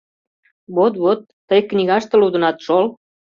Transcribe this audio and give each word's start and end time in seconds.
—Вот, 0.75 0.93
вот, 1.03 1.19
тый 1.49 1.61
книгаште 1.69 2.15
лудынат, 2.21 2.57
шол. 2.65 2.85